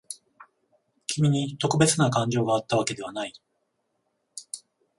[1.05, 3.33] 君に特別な感情があったわけではない。